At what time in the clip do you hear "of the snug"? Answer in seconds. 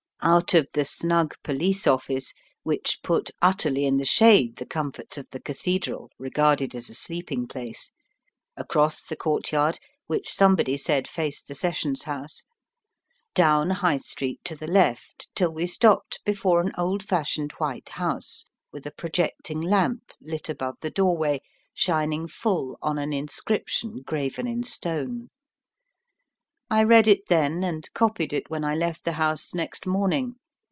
0.53-1.33